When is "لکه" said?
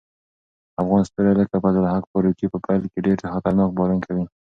1.41-1.55